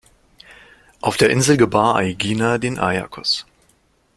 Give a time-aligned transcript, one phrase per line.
[0.99, 3.45] Auf der Insel gebar Aigina den Aiakos.